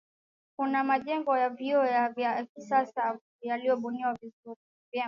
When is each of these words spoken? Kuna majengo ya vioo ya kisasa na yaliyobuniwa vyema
Kuna 0.57 0.83
majengo 0.83 1.37
ya 1.37 1.49
vioo 1.49 1.85
ya 1.85 2.45
kisasa 2.55 3.03
na 3.13 3.19
yaliyobuniwa 3.41 4.17
vyema 4.21 4.57